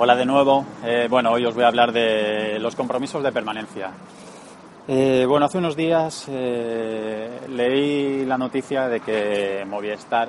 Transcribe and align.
Hola 0.00 0.14
de 0.14 0.24
nuevo. 0.24 0.64
Eh, 0.84 1.08
bueno, 1.10 1.32
hoy 1.32 1.44
os 1.44 1.56
voy 1.56 1.64
a 1.64 1.66
hablar 1.66 1.90
de 1.90 2.60
los 2.60 2.76
compromisos 2.76 3.20
de 3.20 3.32
permanencia. 3.32 3.90
Eh, 4.86 5.26
bueno, 5.26 5.46
hace 5.46 5.58
unos 5.58 5.74
días 5.74 6.26
eh, 6.28 7.40
leí 7.48 8.24
la 8.24 8.38
noticia 8.38 8.86
de 8.86 9.00
que 9.00 9.64
Movistar 9.66 10.28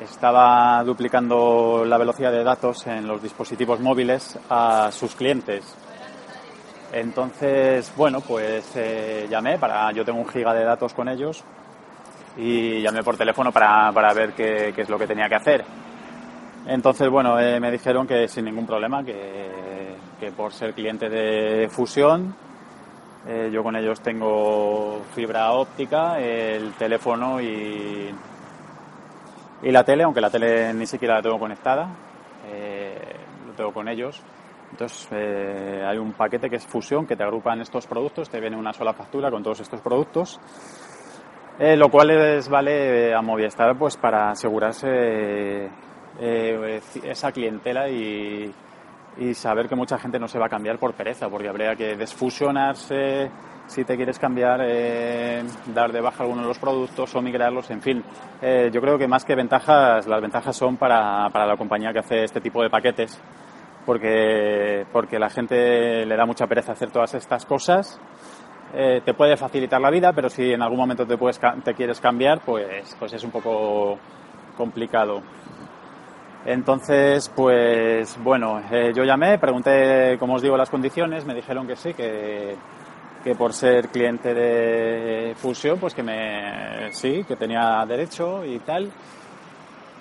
estaba 0.00 0.82
duplicando 0.82 1.84
la 1.86 1.98
velocidad 1.98 2.32
de 2.32 2.42
datos 2.42 2.84
en 2.88 3.06
los 3.06 3.22
dispositivos 3.22 3.78
móviles 3.78 4.36
a 4.50 4.90
sus 4.90 5.14
clientes. 5.14 5.62
Entonces, 6.92 7.92
bueno, 7.96 8.22
pues 8.22 8.74
llamé 9.30 9.56
para. 9.58 9.92
Yo 9.92 10.04
tengo 10.04 10.18
un 10.18 10.28
giga 10.28 10.52
de 10.52 10.64
datos 10.64 10.94
con 10.94 11.08
ellos 11.08 11.44
y 12.36 12.82
llamé 12.82 13.04
por 13.04 13.16
teléfono 13.16 13.52
para, 13.52 13.92
para 13.92 14.12
ver 14.12 14.32
qué 14.32 14.74
es 14.76 14.88
lo 14.88 14.98
que 14.98 15.06
tenía 15.06 15.28
que 15.28 15.36
hacer. 15.36 15.87
Entonces, 16.68 17.08
bueno, 17.08 17.40
eh, 17.40 17.58
me 17.60 17.70
dijeron 17.70 18.06
que 18.06 18.28
sin 18.28 18.44
ningún 18.44 18.66
problema, 18.66 19.02
que, 19.02 19.96
por 20.36 20.52
ser 20.52 20.74
cliente 20.74 21.08
de 21.08 21.66
Fusión, 21.70 22.34
eh, 23.26 23.48
yo 23.50 23.62
con 23.62 23.74
ellos 23.74 24.02
tengo 24.02 25.00
fibra 25.14 25.52
óptica, 25.52 26.20
el 26.20 26.74
teléfono 26.74 27.40
y, 27.40 28.14
y 29.62 29.70
la 29.70 29.82
tele, 29.82 30.02
aunque 30.04 30.20
la 30.20 30.28
tele 30.28 30.74
ni 30.74 30.86
siquiera 30.86 31.14
la 31.14 31.22
tengo 31.22 31.38
conectada, 31.38 31.88
eh, 32.46 33.16
lo 33.46 33.54
tengo 33.54 33.72
con 33.72 33.88
ellos. 33.88 34.20
Entonces, 34.70 35.82
hay 35.82 35.96
un 35.96 36.12
paquete 36.12 36.50
que 36.50 36.56
es 36.56 36.66
Fusión, 36.66 37.06
que 37.06 37.16
te 37.16 37.22
agrupan 37.22 37.62
estos 37.62 37.86
productos, 37.86 38.28
te 38.28 38.40
viene 38.40 38.58
una 38.58 38.74
sola 38.74 38.92
factura 38.92 39.30
con 39.30 39.42
todos 39.42 39.60
estos 39.60 39.80
productos. 39.80 40.38
lo 41.58 41.88
cual 41.88 42.08
les 42.08 42.46
vale 42.46 43.14
a 43.14 43.22
Movistar 43.22 43.74
pues 43.78 43.96
para 43.96 44.32
asegurarse 44.32 45.70
eh, 46.20 46.80
esa 47.04 47.30
clientela 47.32 47.88
y, 47.88 48.52
saber 49.34 49.68
que 49.68 49.74
mucha 49.74 49.98
gente 49.98 50.18
no 50.18 50.28
se 50.28 50.38
va 50.38 50.46
a 50.46 50.48
cambiar 50.48 50.78
por 50.78 50.94
pereza, 50.94 51.28
porque 51.28 51.48
habría 51.48 51.74
que 51.74 51.96
desfusionarse 51.96 53.30
si 53.66 53.84
te 53.84 53.96
quieres 53.96 54.18
cambiar, 54.18 54.60
eh, 54.64 55.42
dar 55.74 55.92
de 55.92 56.00
baja 56.00 56.22
algunos 56.22 56.44
de 56.44 56.48
los 56.48 56.58
productos 56.58 57.14
o 57.14 57.20
migrarlos, 57.20 57.68
en 57.70 57.82
fin. 57.82 58.04
Eh, 58.40 58.70
yo 58.72 58.80
creo 58.80 58.96
que 58.96 59.08
más 59.08 59.24
que 59.24 59.34
ventajas, 59.34 60.06
las 60.06 60.22
ventajas 60.22 60.56
son 60.56 60.76
para, 60.76 61.28
para 61.30 61.46
la 61.46 61.56
compañía 61.56 61.92
que 61.92 61.98
hace 61.98 62.24
este 62.24 62.40
tipo 62.40 62.62
de 62.62 62.70
paquetes, 62.70 63.20
porque, 63.84 64.86
porque 64.92 65.18
la 65.18 65.30
gente 65.30 66.06
le 66.06 66.16
da 66.16 66.24
mucha 66.24 66.46
pereza 66.46 66.72
hacer 66.72 66.90
todas 66.90 67.14
estas 67.14 67.44
cosas. 67.44 68.00
te 68.72 69.14
puede 69.14 69.36
facilitar 69.36 69.80
la 69.80 69.90
vida, 69.90 70.12
pero 70.12 70.28
si 70.30 70.52
en 70.52 70.62
algún 70.62 70.78
momento 70.78 71.04
te, 71.06 71.16
puedes, 71.16 71.40
te 71.64 71.74
quieres 71.74 72.00
cambiar, 72.00 72.40
pues, 72.40 72.96
pues 72.98 73.12
es 73.12 73.24
un 73.24 73.30
poco 73.30 73.98
complicado. 74.56 75.22
Entonces, 76.46 77.30
pues 77.34 78.16
bueno, 78.22 78.60
eh, 78.70 78.92
yo 78.94 79.04
llamé, 79.04 79.38
pregunté, 79.38 80.16
como 80.18 80.34
os 80.34 80.42
digo, 80.42 80.56
las 80.56 80.70
condiciones, 80.70 81.24
me 81.24 81.34
dijeron 81.34 81.66
que 81.66 81.76
sí, 81.76 81.92
que, 81.94 82.56
que 83.24 83.34
por 83.34 83.52
ser 83.52 83.88
cliente 83.88 84.32
de 84.32 85.34
Fusión, 85.36 85.78
pues 85.78 85.94
que 85.94 86.02
me 86.02 86.92
sí, 86.92 87.24
que 87.26 87.36
tenía 87.36 87.84
derecho 87.86 88.44
y 88.44 88.58
tal. 88.60 88.90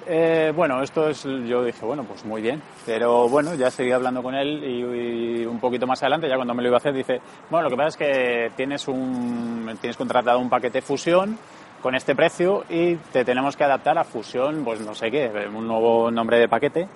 Eh, 0.10 0.54
bueno, 0.56 0.82
esto 0.82 1.10
es, 1.10 1.24
yo 1.24 1.66
dije, 1.66 1.86
bueno, 1.86 2.06
pues 2.06 2.24
muy 2.24 2.42
bien, 2.42 2.62
pero 2.86 3.28
bueno, 3.28 3.56
ya 3.56 3.70
seguí 3.70 3.92
hablando 3.92 4.24
con 4.24 4.36
él 4.36 4.64
y, 4.64 5.46
un 5.46 5.60
poquito 5.60 5.86
más 5.86 6.02
adelante, 6.02 6.30
ya 6.30 6.38
cuando 6.38 6.54
me 6.54 6.62
lo 6.62 6.70
iba 6.70 6.78
a 6.78 6.80
hacer, 6.80 6.94
dice, 6.94 7.20
bueno, 7.50 7.66
lo 7.66 7.70
que 7.70 7.76
pasa 7.76 7.90
es 7.90 7.98
que 7.98 8.52
tienes 8.56 8.88
un, 8.88 9.70
tienes 9.82 9.98
contratado 9.98 10.40
un 10.40 10.50
paquete 10.50 10.82
Fusión 10.82 11.38
con 11.82 11.96
este 11.96 12.16
precio 12.16 12.64
y 12.70 12.96
te 12.96 13.24
tenemos 13.24 13.56
que 13.56 13.64
adaptar 13.64 13.98
a 13.98 14.04
fusión, 14.04 14.64
pues 14.64 14.82
no 14.82 14.96
sé 14.96 15.12
qué, 15.12 15.32
un 15.54 15.68
nuevo 15.68 16.10
nombre 16.12 16.40
de 16.40 16.48
paquete, 16.48 16.88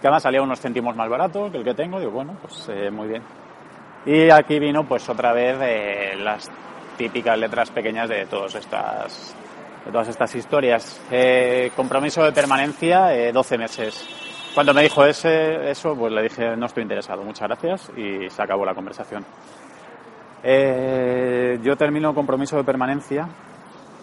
que 0.00 0.06
además 0.06 0.22
salía 0.22 0.42
unos 0.42 0.60
céntimos 0.60 0.96
más 0.96 1.08
barato 1.08 1.50
que 1.50 1.58
el 1.58 1.64
que 1.64 1.74
tengo, 1.74 1.98
digo, 1.98 2.12
bueno, 2.12 2.36
pues 2.40 2.68
eh, 2.70 2.90
muy 2.90 3.08
bien. 3.08 3.22
Y 4.04 4.30
aquí 4.30 4.58
vino 4.58 4.84
pues 4.84 5.08
otra 5.08 5.32
vez 5.32 5.56
eh, 5.62 6.14
las 6.18 6.50
típicas 6.96 7.38
letras 7.38 7.70
pequeñas 7.70 8.08
de 8.08 8.26
todas 8.26 8.54
estas, 8.54 9.34
de 9.84 9.92
todas 9.92 10.08
estas 10.08 10.34
historias. 10.34 11.00
Eh, 11.10 11.70
compromiso 11.76 12.24
de 12.24 12.32
permanencia, 12.32 13.32
12 13.32 13.58
meses. 13.58 14.08
Cuando 14.54 14.74
me 14.74 14.82
dijo 14.82 15.04
ese, 15.04 15.70
eso, 15.70 15.94
pues 15.94 16.12
le 16.12 16.22
dije, 16.22 16.56
no 16.56 16.66
estoy 16.66 16.82
interesado, 16.82 17.22
muchas 17.22 17.48
gracias, 17.48 17.90
y 17.96 18.28
se 18.28 18.42
acabó 18.42 18.66
la 18.66 18.74
conversación. 18.74 19.24
yo 20.42 21.76
termino 21.76 22.12
compromiso 22.12 22.56
de 22.56 22.64
permanencia 22.64 23.28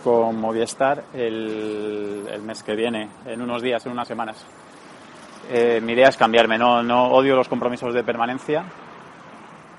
con 0.04 0.40
Movistar 0.40 1.04
el, 1.14 2.26
el, 2.32 2.42
mes 2.42 2.64
que 2.64 2.76
viene, 2.76 3.10
en 3.26 3.42
unos 3.42 3.62
días, 3.62 3.86
en 3.86 3.92
unas 3.92 4.08
semanas. 4.08 4.46
Eh, 5.52 5.82
mi 5.82 5.94
idea 5.94 6.10
es 6.10 6.18
cambiarme, 6.18 6.58
no, 6.58 6.84
no 6.84 7.08
odio 7.08 7.36
los 7.36 7.48
compromisos 7.48 7.94
de 7.94 8.04
permanencia, 8.04 8.64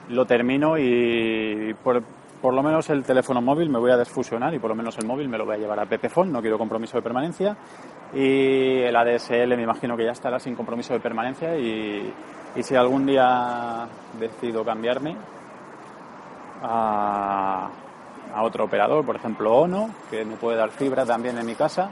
lo 0.08 0.24
termino 0.24 0.76
y 0.76 1.74
por, 1.84 2.02
por, 2.42 2.54
lo 2.54 2.62
menos 2.62 2.90
el 2.90 3.04
teléfono 3.04 3.40
móvil 3.40 3.70
me 3.70 3.78
voy 3.78 3.92
a 3.92 3.96
desfusionar 3.96 4.52
y 4.52 4.58
por 4.58 4.70
lo 4.70 4.74
menos 4.74 4.98
el 4.98 5.06
móvil 5.06 5.28
me 5.28 5.38
lo 5.38 5.44
voy 5.44 5.54
a 5.54 5.58
llevar 5.58 5.78
a 5.78 5.86
Pepefon, 5.86 6.32
no 6.32 6.40
quiero 6.40 6.58
compromiso 6.58 6.96
de 6.96 7.02
permanencia 7.02 7.56
y 8.12 8.80
el 8.80 8.96
ADSL 8.96 9.54
me 9.56 9.62
imagino 9.62 9.96
que 9.96 10.04
ya 10.04 10.12
estará 10.12 10.40
sin 10.40 10.56
compromiso 10.56 10.92
de 10.92 11.00
permanencia 11.00 11.56
y, 11.56 12.12
y 12.56 12.62
si 12.62 12.74
algún 12.74 13.06
día 13.06 13.86
decido 14.18 14.64
cambiarme 14.64 15.16
a 16.62 17.70
a 18.34 18.42
otro 18.42 18.64
operador, 18.64 19.04
por 19.04 19.16
ejemplo 19.16 19.54
ONO, 19.54 19.90
que 20.10 20.24
me 20.24 20.36
puede 20.36 20.56
dar 20.56 20.70
fibra 20.70 21.04
también 21.04 21.38
en 21.38 21.46
mi 21.46 21.54
casa, 21.54 21.90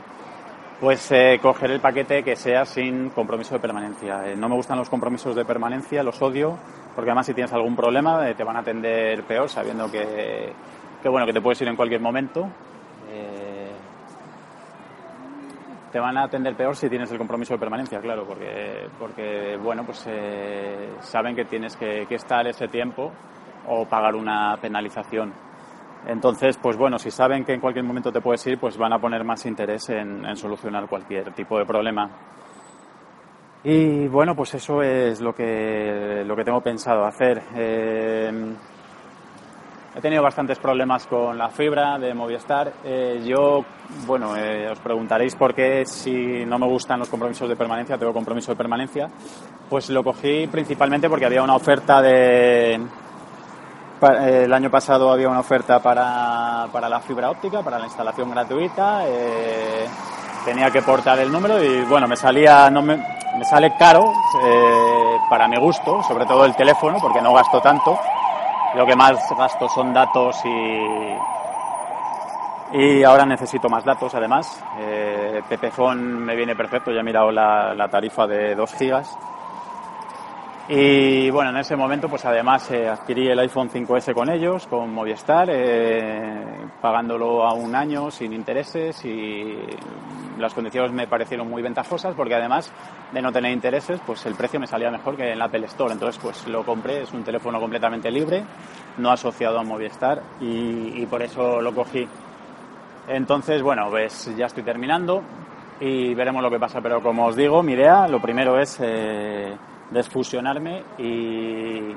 pues 0.81 1.10
eh, 1.10 1.38
coger 1.43 1.71
el 1.72 1.81
paquete 1.81 2.22
que 2.22 2.37
sea 2.37 2.65
sin 2.65 3.10
compromiso 3.10 3.54
de 3.54 3.60
permanencia. 3.60 4.28
Eh, 4.28 4.37
no 4.37 4.49
me 4.49 4.54
gustan 4.54 4.78
los 4.78 4.88
compromisos 4.88 5.34
de 5.34 5.44
permanencia, 5.44 6.03
los 6.03 6.21
odio, 6.22 6.56
porque 6.94 7.10
además 7.10 7.26
si 7.26 7.34
tienes 7.34 7.53
algún 7.53 7.75
problema 7.75 8.28
eh, 8.28 8.34
te 8.34 8.44
van 8.44 8.56
a 8.56 8.60
atender 8.60 9.25
peor, 9.25 9.49
sabiendo 9.49 9.91
que, 9.91 10.53
que, 11.03 11.09
bueno 11.09 11.26
que 11.26 11.32
te 11.32 11.41
puedes 11.41 11.60
ir 11.62 11.69
en 11.69 11.76
cualquier 11.76 12.00
momento. 12.00 12.49
te 15.91 15.99
van 15.99 16.19
a 16.19 16.25
atender 16.25 16.55
peor 16.55 16.76
si 16.76 16.91
tienes 16.91 17.10
el 17.10 17.16
compromiso 17.16 17.55
de 17.55 17.60
permanencia, 17.60 17.99
claro, 17.99 18.25
porque, 18.26 18.88
porque 18.99 19.56
bueno, 19.56 19.84
pues 19.84 20.06
saben 21.00 21.34
que 21.34 21.47
tienes 21.47 21.76
que, 21.76 22.05
que 22.06 22.15
estar 22.15 22.47
ese 22.47 22.69
tiempo 22.69 23.10
o 23.66 23.87
pagar 23.87 24.15
una 24.15 24.56
penalización. 24.60 25.47
Entonces, 26.06 26.56
pues 26.59 26.76
bueno, 26.76 26.98
si 26.98 27.10
saben 27.10 27.44
que 27.44 27.53
en 27.53 27.60
cualquier 27.60 27.84
momento 27.84 28.12
te 28.12 28.20
puedes 28.20 28.47
ir, 28.47 28.59
pues 28.59 28.76
van 28.76 28.92
a 28.92 28.98
poner 28.98 29.25
más 29.25 29.44
interés 29.47 29.88
en, 29.91 30.36
solucionar 30.36 30.88
cualquier 30.88 31.32
tipo 31.32 31.59
de 31.59 31.66
problema. 31.66 32.09
Y 33.64 34.06
bueno, 34.06 34.34
pues 34.34 34.54
eso 34.54 34.82
es 34.82 35.20
lo 35.20 35.34
que, 35.34 36.22
lo 36.25 36.37
que 36.37 36.44
tengo 36.44 36.60
pensado 36.60 37.04
hacer. 37.04 37.42
Eh, 37.56 38.54
he 39.98 40.00
tenido 40.00 40.22
bastantes 40.22 40.58
problemas 40.60 41.06
con 41.08 41.37
la 41.37 41.50
fibra 41.50 41.98
de 41.98 42.14
Movistar. 42.14 42.72
Eh, 42.84 43.20
yo, 43.26 43.64
bueno, 44.06 44.37
eh, 44.37 44.70
os 44.70 44.78
preguntaréis 44.78 45.34
por 45.34 45.54
qué 45.54 45.84
si 45.84 46.47
no 46.47 46.58
me 46.58 46.69
gustan 46.69 47.00
los 47.00 47.08
compromisos 47.08 47.48
de 47.48 47.56
permanencia, 47.56 47.98
tengo 47.98 48.12
compromiso 48.12 48.53
de 48.53 48.56
permanencia. 48.56 49.10
Pues 49.69 49.91
lo 49.91 50.04
cogí 50.04 50.46
principalmente 50.46 51.08
porque 51.08 51.26
había 51.26 51.43
una 51.43 51.56
oferta 51.56 52.00
de, 52.00 52.81
el 54.00 54.52
año 54.52 54.70
pasado 54.70 55.10
había 55.10 55.28
una 55.28 55.40
oferta 55.40 55.80
para, 55.80 56.66
para 56.72 56.88
la 56.88 57.00
fibra 57.00 57.30
óptica, 57.30 57.62
para 57.62 57.78
la 57.78 57.86
instalación 57.86 58.30
gratuita. 58.30 59.02
Eh, 59.06 59.86
tenía 60.44 60.70
que 60.70 60.82
portar 60.82 61.18
el 61.18 61.30
número 61.30 61.62
y 61.62 61.82
bueno, 61.82 62.06
me 62.06 62.16
salía, 62.16 62.70
no 62.70 62.82
me, 62.82 62.96
me 62.96 63.44
sale 63.44 63.76
caro 63.76 64.12
eh, 64.42 65.16
para 65.28 65.48
mi 65.48 65.56
gusto, 65.58 66.02
sobre 66.02 66.26
todo 66.26 66.44
el 66.44 66.54
teléfono, 66.54 66.98
porque 67.00 67.20
no 67.20 67.32
gasto 67.32 67.60
tanto. 67.60 67.98
Lo 68.74 68.86
que 68.86 68.94
más 68.94 69.16
gasto 69.36 69.68
son 69.68 69.94
datos 69.94 70.36
y, 70.44 71.16
y 72.78 73.02
ahora 73.02 73.24
necesito 73.26 73.68
más 73.68 73.84
datos 73.84 74.14
además. 74.14 74.62
Eh, 74.78 75.42
me 75.96 76.36
viene 76.36 76.54
perfecto, 76.54 76.92
ya 76.92 77.00
he 77.00 77.04
mirado 77.04 77.30
la, 77.30 77.74
la 77.74 77.88
tarifa 77.88 78.26
de 78.26 78.54
2 78.54 78.74
gigas 78.74 79.18
y 80.69 81.31
bueno, 81.31 81.50
en 81.50 81.56
ese 81.56 81.76
momento 81.76 82.09
pues 82.09 82.25
además 82.25 82.70
eh, 82.70 82.88
adquirí 82.88 83.29
el 83.29 83.38
iPhone 83.38 83.70
5S 83.70 84.12
con 84.12 84.29
ellos, 84.31 84.67
con 84.67 84.93
Movistar, 84.93 85.49
eh, 85.50 86.44
pagándolo 86.81 87.44
a 87.44 87.55
un 87.55 87.75
año 87.75 88.11
sin 88.11 88.32
intereses 88.32 89.05
y 89.05 89.56
las 90.38 90.55
condiciones 90.55 90.93
me 90.93 91.06
parecieron 91.06 91.49
muy 91.49 91.62
ventajosas 91.62 92.15
porque 92.15 92.35
además 92.35 92.73
de 93.12 93.23
no 93.23 93.32
tener 93.32 93.53
intereses, 93.53 94.00
pues 94.06 94.25
el 94.26 94.35
precio 94.35 94.61
me 94.61 94.67
salía 94.67 94.91
mejor 94.91 95.17
que 95.17 95.32
en 95.32 95.41
Apple 95.41 95.67
Store. 95.67 95.93
Entonces, 95.93 96.20
pues 96.23 96.47
lo 96.47 96.65
compré, 96.65 97.03
es 97.03 97.12
un 97.12 97.25
teléfono 97.25 97.61
completamente 97.61 98.11
libre, 98.11 98.44
no 98.99 99.11
asociado 99.11 99.59
a 99.59 99.62
Movistar 99.62 100.23
y, 100.41 101.05
por 101.06 101.23
eso 101.23 101.61
lo 101.61 101.75
cogí. 101.75 102.06
Entonces, 103.09 103.62
bueno, 103.62 103.87
pues 103.91 104.35
ya 104.37 104.47
estoy 104.47 104.62
terminando 104.62 105.23
y 105.81 106.15
veremos 106.15 106.43
lo 106.43 106.50
que 106.50 106.59
pasa. 106.59 106.81
Pero 106.81 107.03
como 107.03 107.26
os 107.26 107.37
digo, 107.37 107.62
mi 107.62 107.73
idea, 107.73 108.06
lo 108.06 108.20
primero 108.20 108.59
es 108.61 108.79
eh, 108.82 109.56
desfusionarme 109.90 110.82
y 110.99 111.94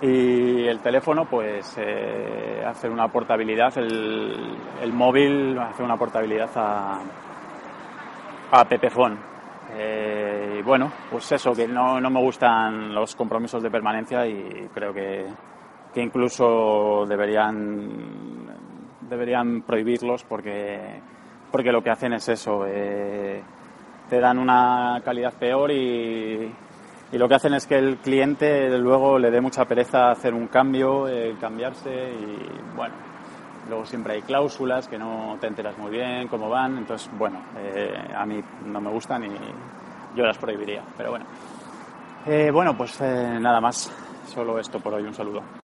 y 0.00 0.66
el 0.66 0.80
teléfono 0.80 1.24
pues 1.24 1.76
eh, 1.78 2.62
hacer 2.66 2.90
una 2.90 3.08
portabilidad, 3.08 3.76
el, 3.78 4.56
el, 4.82 4.92
móvil 4.92 5.58
hace 5.58 5.82
una 5.82 5.96
portabilidad 5.96 6.50
a, 6.56 7.00
a 8.50 8.64
Pepefon. 8.66 9.18
Eh, 9.76 10.56
y 10.58 10.62
bueno, 10.62 10.92
pues 11.10 11.32
eso, 11.32 11.52
que 11.52 11.66
no, 11.66 12.00
no, 12.00 12.10
me 12.10 12.20
gustan 12.20 12.94
los 12.94 13.16
compromisos 13.16 13.62
de 13.62 13.70
permanencia 13.70 14.26
y 14.26 14.68
creo 14.74 14.92
que, 14.92 15.26
que 15.92 16.02
incluso 16.02 17.06
deberían, 17.08 18.46
deberían 19.08 19.62
prohibirlos 19.62 20.22
porque, 20.24 21.00
porque 21.50 21.72
lo 21.72 21.82
que 21.82 21.90
hacen 21.90 22.12
es 22.12 22.28
eso, 22.28 22.66
eh, 22.66 23.42
te 24.08 24.20
dan 24.20 24.38
una 24.38 25.00
calidad 25.04 25.32
peor 25.34 25.70
y, 25.70 26.52
y 27.12 27.18
lo 27.18 27.28
que 27.28 27.34
hacen 27.34 27.54
es 27.54 27.66
que 27.66 27.76
el 27.76 27.98
cliente 27.98 28.76
luego 28.78 29.18
le 29.18 29.30
dé 29.30 29.40
mucha 29.40 29.64
pereza 29.64 30.10
hacer 30.10 30.34
un 30.34 30.48
cambio, 30.48 31.08
eh, 31.08 31.36
cambiarse 31.40 31.90
y 31.90 32.76
bueno, 32.76 32.94
luego 33.68 33.86
siempre 33.86 34.14
hay 34.14 34.22
cláusulas 34.22 34.88
que 34.88 34.98
no 34.98 35.36
te 35.40 35.46
enteras 35.46 35.78
muy 35.78 35.90
bien 35.90 36.26
cómo 36.28 36.48
van, 36.48 36.78
entonces 36.78 37.08
bueno, 37.16 37.40
eh, 37.56 37.94
a 38.16 38.26
mí 38.26 38.40
no 38.66 38.80
me 38.80 38.90
gustan 38.90 39.24
y 39.24 39.30
yo 40.16 40.24
las 40.24 40.38
prohibiría, 40.38 40.82
pero 40.96 41.10
bueno. 41.10 41.26
Eh, 42.26 42.50
bueno, 42.50 42.76
pues 42.76 43.00
nada 43.00 43.60
más, 43.60 43.92
solo 44.26 44.58
esto 44.58 44.80
por 44.80 44.94
hoy, 44.94 45.02
un 45.04 45.14
saludo. 45.14 45.42